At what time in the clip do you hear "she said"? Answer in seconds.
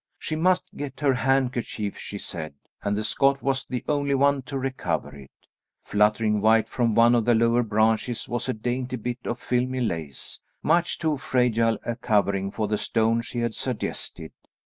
1.95-2.55